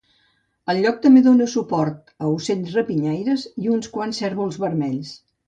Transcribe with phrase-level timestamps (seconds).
[0.73, 5.15] El lloc també dona suport a ocells rapinyaires i uns quants cérvols vermells.